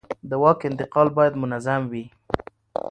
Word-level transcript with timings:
د 0.29 0.31
واک 0.41 0.59
انتقال 0.69 1.07
باید 1.17 1.33
منظم 1.41 1.81
وي 1.91 2.05